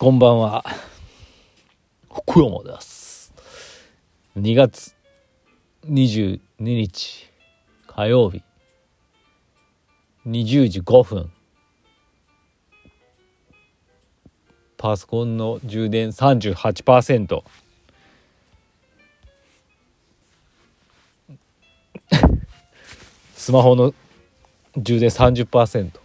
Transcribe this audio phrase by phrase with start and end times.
[0.00, 0.64] こんばんは。
[2.10, 3.34] 福山です。
[4.38, 4.94] 2月
[5.86, 7.28] 22日
[7.86, 8.42] 火曜日
[10.26, 11.30] 20時5分。
[14.78, 17.44] パソコンの充電38%。
[23.36, 23.92] スマホの
[24.78, 26.00] 充電30%。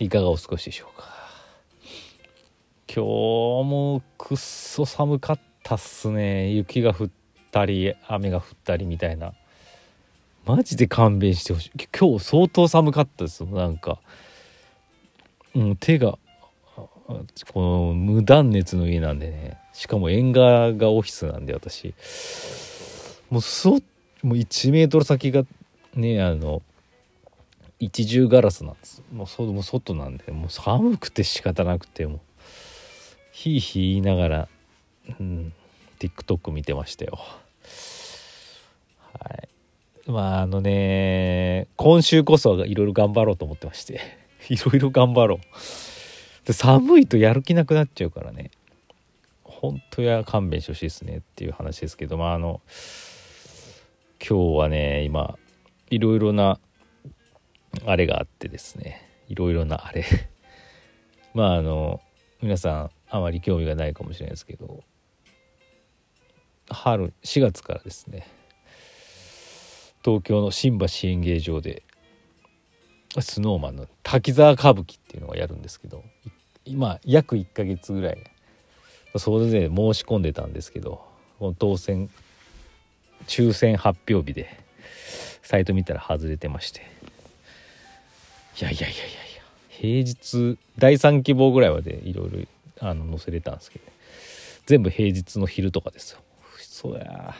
[0.00, 1.13] いかがお過ごしでしょうか
[2.94, 3.08] 今日
[3.68, 6.52] もくっそ寒かったっすね。
[6.52, 7.10] 雪が降っ
[7.50, 9.32] たり雨が降ったりみたいな。
[10.46, 11.88] マジで勘弁してほしい。
[11.92, 13.98] 今日相当寒かったですよなんか、
[15.56, 16.18] うん、手が
[17.52, 19.58] この無断熱の家なんでね。
[19.72, 21.94] しかも縁側がオフィスなんで私。
[23.28, 23.80] もうそもう
[24.34, 25.42] 1メートル先が
[25.96, 26.62] ねあの
[27.80, 29.02] 一重ガラスなんです。
[29.12, 32.20] もうそもう外なんでもう寒くて仕方なくてもう。
[33.34, 34.48] ひいひい言いながら、
[35.18, 35.52] うん、
[35.98, 37.18] TikTok 見てましたよ。
[39.12, 39.48] はい。
[40.06, 44.00] まああのね今週こそいろいろ頑張ろうと思ってまして。
[44.48, 45.38] いろいろ頑張ろう。
[46.46, 48.52] で寒いとやる気なくなっちゃうからね。
[49.42, 52.60] 本当や勘弁してほしいですねっていう話ですけどまああの
[54.20, 55.36] 今日はね今
[55.90, 56.60] いろいろな
[57.84, 59.02] あれがあってですね。
[59.28, 60.04] いろいろなあれ。
[61.34, 62.00] まああの
[62.44, 64.84] 皆さんあまり興味がないかもしれないですけど
[66.68, 68.26] 春4月からですね
[70.04, 71.84] 東京の新橋演芸場で
[73.18, 76.04] スノーマンの滝沢歌舞伎っていうのをやるんですけど
[76.66, 78.22] 今約1ヶ月ぐらい
[79.16, 81.00] それで申し込んでたんですけど
[81.58, 82.10] 当選
[83.26, 84.60] 抽選発表日で
[85.40, 86.82] サイト見たら外れてまして。
[88.60, 89.23] いやいやいやいや。
[89.80, 93.92] 平日第3希望ぐらいまでいろいろあの載せれたんですけど、ね、
[94.66, 96.20] 全部平日の昼とかですよ。
[96.58, 97.34] そうや。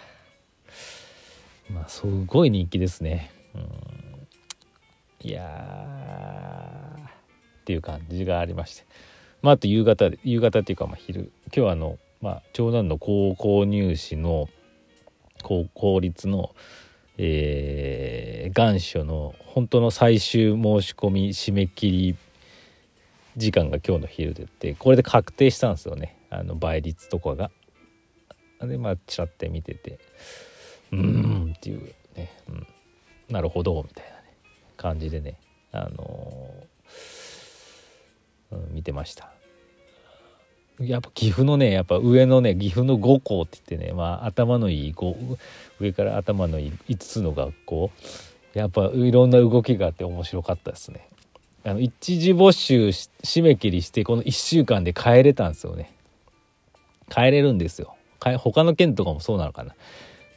[1.70, 3.30] まあすごい人気ですね。
[3.54, 5.28] うん。
[5.28, 6.96] いや
[7.60, 8.84] っていう感じがありまして。
[9.40, 11.32] まああと夕方夕方っていうかまあ昼。
[11.46, 14.48] 今日はあのまあ長男の高校入試の
[15.42, 16.54] 高公立の
[17.16, 22.16] えー、願書の本当の最終申し込み締め切り
[23.36, 27.50] 時間が今日の昼でってこれで確定したんですよねあの倍率とかが。
[28.60, 29.98] でまあちらって見てて
[30.90, 32.66] うーんっていうね、うん、
[33.28, 34.22] なるほどみたいなね
[34.76, 35.36] 感じでね
[35.72, 39.30] あのー、うん、見てました。
[40.80, 45.38] やっぱ岐阜のねやっぱ上のね岐阜の5校って言ってねまあ頭のいい5
[45.80, 47.90] 上から頭のいい5つの学校
[48.54, 51.08] やっぱいろんな動きがあって面白かったですね。
[51.64, 55.92] あの一時募集締め切りしてこの1週間で帰れたんですよね。
[57.10, 57.94] 帰れるんですよ。
[58.38, 59.74] 他の県とかもそうなのかな。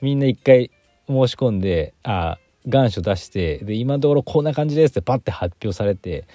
[0.02, 0.72] みんな一回
[1.08, 6.26] 申し込んであ願書出してで今のところこんな感じですってパッて発表されて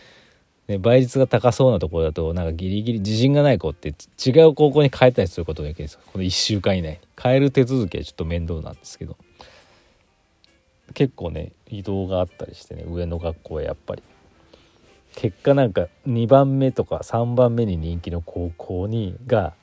[0.69, 9.17] ね、倍率が高そうなところだとなんかギリギリ自信がない子って違う高校に変えたりすることができるんですよこの1週間以内変える手続きはちょっと面倒なんですけど
[10.95, 14.03] 結構ね移動があったりしてね上の学校へやっぱり
[15.15, 19.55] 結果なんか2番目とか3番目に人気の高校にが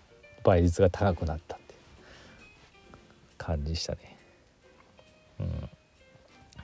[0.44, 1.76] 倍率が高くなったって
[3.38, 4.18] 感じしたね。
[5.40, 5.70] うん。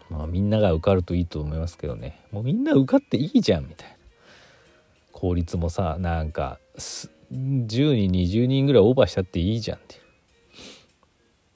[0.10, 2.22] まあみんなが受かるといいと思いますけどね。
[2.32, 3.96] もうみんな受かっていいじゃんみたいな。
[5.12, 10.00] 効率もさなんか10人20人ぐらいオーバーしたっていいじゃんってい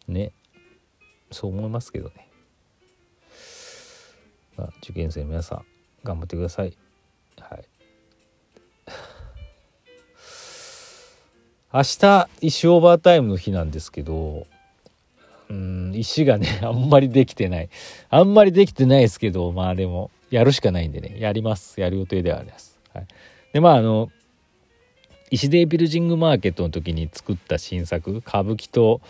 [0.10, 0.12] う。
[0.14, 0.32] ね。
[1.32, 2.28] そう思いますけどね、
[4.58, 5.66] まあ、受験生の皆さん
[6.04, 6.76] 頑張ってください。
[11.72, 14.48] 明日石オーバータイムの日なんですけど
[15.50, 17.70] うん石がね あんまりできてない。
[18.10, 21.16] あんまりできてないですけどまあでもやるしかないんでね。
[21.20, 21.80] やります。
[21.82, 22.80] やる予定ではあります。
[22.94, 23.08] はい。
[23.54, 24.12] でまああの
[25.32, 29.02] 石デイビルジングマーケットの時に作った新作歌舞伎と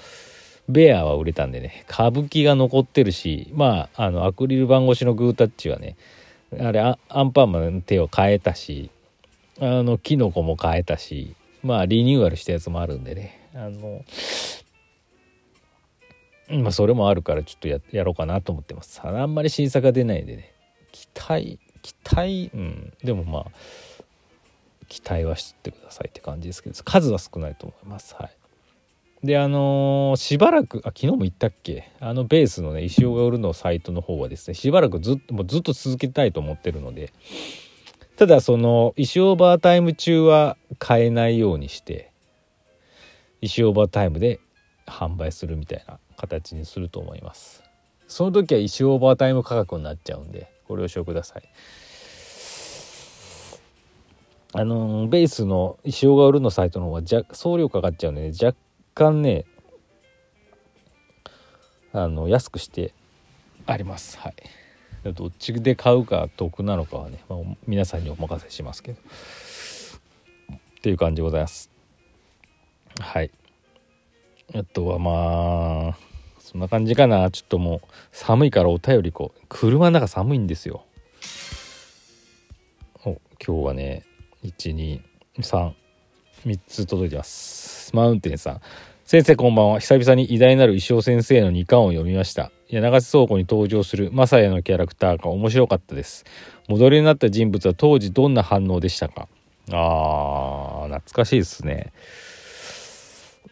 [0.67, 5.95] ベアは売れたんでね歌舞伎が残ってるしまああのアクリル板越しのグータッチはね
[6.59, 8.89] あれアンパンマンの手を変えたし
[9.59, 13.49] あのキノコも変えたしまあリニューアルしたやつもあるんでね。
[13.53, 14.03] あの
[16.49, 19.01] まあそれもあるからちょっとややろうかなと思ってます。
[19.03, 20.53] あんまり新作が出ないんでね。
[20.91, 22.93] 期待期待うん。
[23.03, 23.45] でもまあ
[24.87, 28.15] 期待はしてくださいって感じですけど数は少ないと思います。
[28.15, 28.31] はい。
[29.21, 31.91] であのー、しばらくあ昨日も言ったっけ？
[31.99, 37.11] あのベースのね石尾が売るのサイトの方はですねしばらくずっともうずっと続けたいと思ってるので
[38.19, 42.11] ただその石オーバータイム中は買えないようにして
[43.39, 44.41] 石オーバータイムで
[44.85, 47.63] 販売するみたいな形にすると思います。
[48.09, 51.43] その時は石オーバータイム価格になっちゃうんでご了承ください。
[54.51, 57.01] あのベースの石尾が売るのサイトの方は
[57.31, 58.57] 送料かかっちゃうんで、ね、若
[58.95, 59.45] 干ね
[61.93, 62.93] あの安くして
[63.65, 64.17] あります。
[64.17, 64.33] はい。
[65.03, 68.99] どっちで買うか得なのかはね、まあ、皆さんにお任せしますけど。
[70.79, 71.69] っていう感じでございます。
[72.99, 73.31] はい。
[74.55, 75.97] あとはまあ
[76.39, 77.29] そんな感じかな。
[77.31, 79.41] ちょっともう寒いからお便りこう。
[79.49, 80.85] 車の中寒いんですよ。
[83.05, 84.03] お今日はね
[84.43, 85.01] 123
[86.45, 87.95] 3つ届いてます。
[87.95, 88.61] マウンテンさん。
[89.05, 89.79] 先生こんばんは。
[89.79, 92.51] 久々に偉大なる石尾先生の2巻を読みました。
[92.69, 96.23] 柳瀬倉庫に登場するマサヤのキャラクターが面白かったです。
[96.67, 99.27] 戻りになった人物は当時どんな反応でしたか？
[99.71, 101.91] あー懐かしいですね。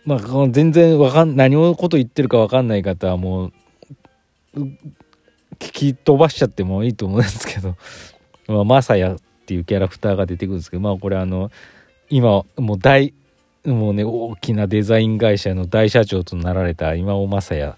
[0.06, 0.20] まあ
[0.50, 3.54] 全然わかん何のこと言ってるか分かんない方はもう
[4.56, 7.76] 聞き飛ばしちゃってもいいと思うんですけど、
[8.48, 9.18] まあ、マサヤっ
[9.48, 11.52] ていうキャラクターが出てくるんですけどまあこれあの
[12.10, 13.14] 今もう大
[13.66, 17.76] もうね大きなデザイン会社の大社長となられた今尾正也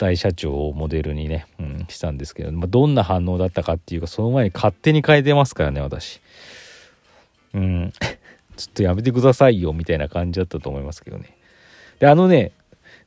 [0.00, 6.20] 大社長をモデルにね、うん、したんですけど、まあ、どんな反応だったかっていうかその前に勝手に変えてますからね私。
[7.52, 7.92] うん。
[8.56, 11.36] ちょっとやめてくださいよみたいな感じだったと思いますけどね。
[11.98, 12.52] であのね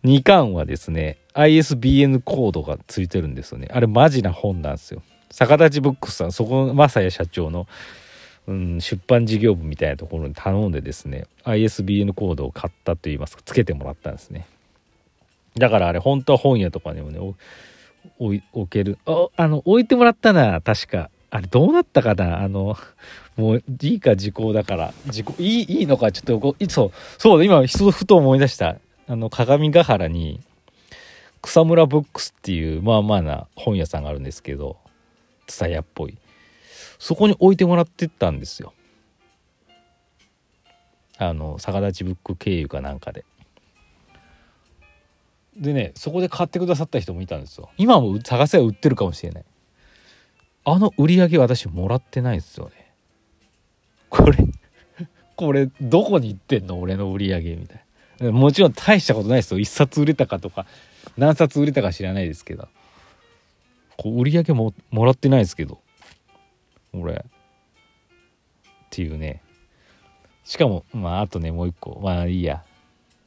[0.03, 3.69] 2巻はですね ISBN コードがついてるんですよね。
[3.71, 5.01] あれマジな本なんですよ。
[5.31, 7.67] 逆立ちブックスさんそこ正也社長の
[8.45, 14.45] うん、出版事業部みたいなところに頼んでですね ISBN コードを買ったといいますかつけてもらったんですね。
[15.55, 17.19] だからあれ本当は本屋とかにもね
[18.19, 18.97] 置ける。
[19.05, 21.09] ああの置いてもらったな確か。
[21.29, 22.41] あれどうなったかな？
[22.41, 22.77] あの
[23.37, 24.93] もういいか時効だから。
[25.07, 28.77] 時効いいいいのかちょっとそうそう今ふと思い出した。
[29.07, 30.41] あの鏡ヶ原に
[31.41, 34.77] 草むらブックスっていうまあまあな本屋さんがあるんですけど
[35.47, 36.17] 蔦屋っぽい。
[36.99, 38.73] そこに置いてもらってったんですよ。
[41.17, 43.25] あの逆立ちブック経由かなんかで。
[45.57, 47.69] でねそこで買ってくださった人もいたんですよ。
[47.77, 49.45] 今も探せば売ってるかもしれない。
[50.65, 52.93] あの売り上げ私もらってないですよね。
[54.09, 54.37] これ
[55.35, 56.79] これどこに行ってんの？
[56.79, 57.83] 俺の売り上げみたい
[58.19, 58.31] な。
[58.31, 59.59] もちろん大したことないですよ。
[59.59, 60.65] 1冊売れたかとか
[61.17, 62.67] 何冊売れたか知らないですけど。
[63.97, 65.79] こう売り上げももらってないですけど。
[66.93, 67.13] 俺。
[67.13, 67.17] っ
[68.89, 69.41] ていうね。
[70.45, 71.99] しかもまああとねもう一個。
[72.01, 72.63] まあいいや。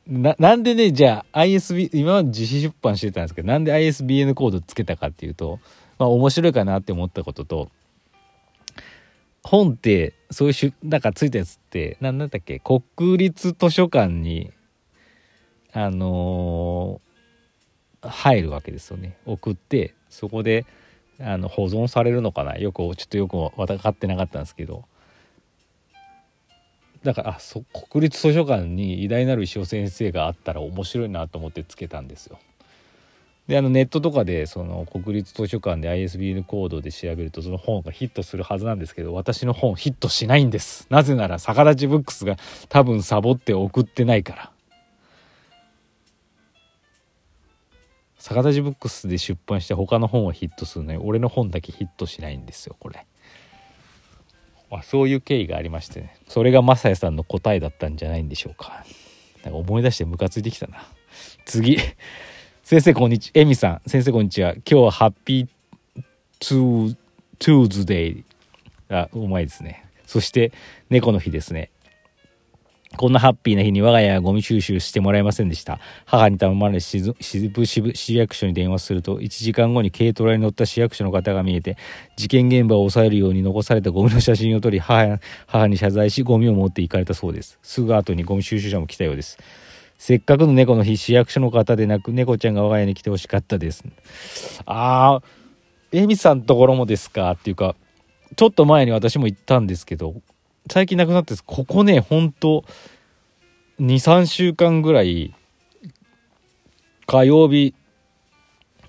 [0.06, 5.58] ななんでねじゃあ ISB 今は自費出版してたんですけどなんで ISBN コードつけたかっていうと
[5.99, 7.70] まあ面白いかなって思ったことと
[9.43, 14.53] 本ってそういうしゅなんかついたやつって何だったっけ国立図書館に
[15.73, 19.19] あのー、入るわけですよね。
[19.26, 20.64] 送ってそこで
[21.21, 22.57] あの保存されるのかな。
[22.57, 24.85] よくちょっとよく分かってなかったんですけど。
[27.07, 32.39] だからあそ国立図書館に偉大なる石尾先生があったら面白いなと思ってつけたんですよ。
[33.47, 42.35] であのネットとかでその国立図書館で ISBN コードで調べるとその本がヒットするはずなんですけど私の本ヒットしないんですなぜなら逆立ちブックスが
[42.69, 44.51] 多分サボって送ってないから
[48.19, 53.07] 逆立ちブックスで出版して他の本はヒットするのに俺の本だけヒットしないんですよこれ。
[54.70, 56.16] まあ、そういう経緯がありましてね。
[56.28, 58.85] それがマサヤさんの答えだったんじゃないんでしょうか。
[59.44, 60.87] なんか思い出してムカついてきたな。
[61.44, 61.78] 次。
[62.64, 63.40] 先生こんにちは。
[63.40, 63.88] エミさん。
[63.88, 64.54] 先生こんにちは。
[64.54, 66.02] 今日はハッピー
[66.40, 66.96] ツゥー
[67.38, 68.25] ツゥーズデイ
[68.88, 69.85] あうまいですね。
[70.06, 70.52] そして
[70.90, 71.70] 猫の日ですね。
[72.97, 75.81] こんなハッピーな日に我が家はゴミ収集してもらえませんでした。
[76.07, 81.76] 母に頼まれしぶしぶ市役所に電話すると、1時間後に軽トラに乗った市役所の方が見えて、
[82.16, 87.59] 事件現場を抑えるように残されたゴミの写真を撮り、母母に謝罪し、ゴミを持って行かれたそうです。
[87.62, 89.38] すぐ後にゴミ収集車も来たようです。
[89.99, 93.85] せっかくの猫の日、市役所の方でなく、猫ちゃんが我が家に来てほしかったです。
[94.64, 97.31] あー、エミさんところもですか？
[97.33, 97.76] っていうか、
[98.37, 100.14] ちょっと前に私も行ったんですけど、
[100.68, 102.64] 最近なくなってここねほんと
[103.80, 105.35] 23週間ぐらい
[107.06, 107.75] 火曜日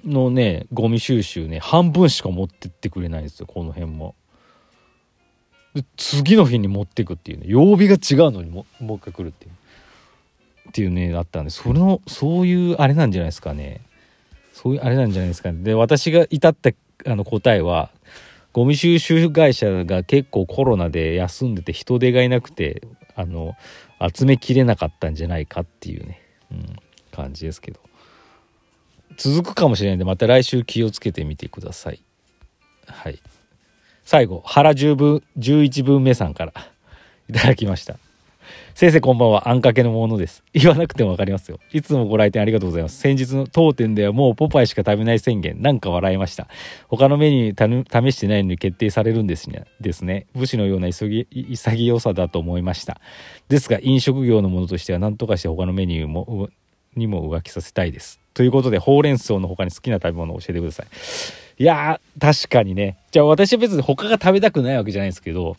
[0.03, 4.15] のねゴミ収集ね半分しか持ってってくれないんですよこの辺も。
[5.75, 9.51] で次の日に持ってくっていうね曜日が違うのにももう一回来るっていう
[10.69, 13.81] っていうねあったんでそのそういうあれなんじゃないですかね。
[14.53, 15.63] そういうあれなんじゃないですかね。
[15.63, 16.72] で私が至った
[17.05, 17.91] あの答えは
[18.58, 22.82] ゴミ収集会社が結構コロナで休んでて人手がいなくて
[23.16, 23.54] あの
[24.12, 26.20] 集めきれなかったんじゃないかっていうね、
[26.52, 26.76] うん、
[27.12, 27.80] 感じですけど。
[29.16, 32.02] 続くかもしれないんでまた来週気をつけてみてください。
[32.88, 33.22] はい。
[34.04, 36.54] 最後原十分11分目さんから
[37.30, 38.00] いただきました。
[38.75, 39.50] 先生こんばんは。
[39.50, 40.44] あんかけのものです。
[40.54, 41.60] 言わなくても分かりますよ。
[41.74, 43.00] いつもご来店ありがとうございます。
[43.00, 45.62] 先日の当店ではもうポパイしか食べない宣言。
[45.62, 46.48] なんか笑いました。
[46.88, 49.66] 他のメニュー試してないのに決定されるんですね。
[49.82, 50.27] ですね。
[50.36, 53.01] 武士のような急ぎ潔さだと思いました。
[53.50, 56.50] ですが飲食業のものとしては何とかして他のメニューも
[56.96, 58.20] にも浮気させたいです。
[58.34, 60.88] ということでほうれん草の他に好きな食べ物を教えてください。
[61.60, 62.98] いやー確かにね。
[63.12, 65.58] じゃあ私は別に他が食べたくないわけじゃないですけど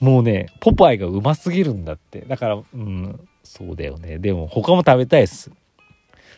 [0.00, 2.22] もうね、ポパイがうますぎるんだって。
[2.22, 4.18] だから、うん、そうだよね。
[4.18, 5.50] でも他も食べたいです。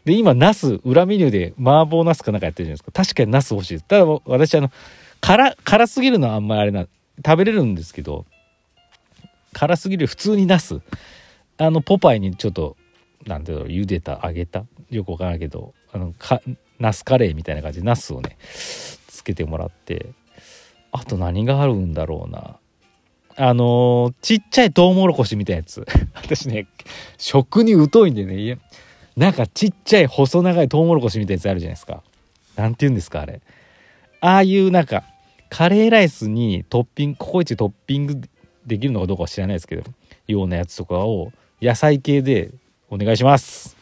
[0.05, 2.91] で、今、ナス、裏メニューで麻婆ナスかなんかやってるじゃないですか。
[2.91, 3.85] 確かにナス欲しいです。
[3.87, 4.71] ただ、私、あの、
[5.21, 6.89] 辛、辛すぎるのはあんまりあれな、
[7.25, 8.27] 食べれるんですけど、
[9.53, 10.81] 辛すぎる普通にナス。
[11.59, 12.77] あの、ポパイにちょっと、
[13.27, 14.65] なんていうの、茹でた、揚げた？
[14.91, 16.43] よくわからないけど、あの、か、
[16.81, 20.07] ナスカレーみたいな感じで、ナスをね、つけてもらって、
[20.91, 22.57] あと何があるんだろうな。
[23.37, 25.87] あのー、ちっちゃいトウモロコシみたいなやつ。
[26.15, 26.67] 私ね、
[27.19, 28.57] 食に疎いんでね、いや、
[29.17, 32.03] なんかちっちゃい細長いトウモロコシみたいなやつあるじゃないですか。
[32.57, 33.41] なんて言うんですか、あれ。
[34.21, 35.05] ああいうなんか、
[35.49, 38.21] カレーライスにトッピング、ココイチトッピング
[38.67, 39.83] できるのかどうかは知らないですけど、
[40.27, 42.51] ようなやつとかを野菜系で
[42.91, 43.82] お願いします。